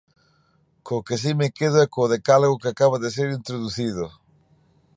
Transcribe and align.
Co 0.85 0.95
que 1.05 1.15
si 1.23 1.31
me 1.39 1.47
quedo 1.57 1.77
é 1.85 1.87
co 1.93 2.11
decálogo 2.15 2.59
que 2.61 2.71
acaba 2.71 3.01
de 3.03 3.09
ser 3.15 3.27
introducido. 3.39 4.05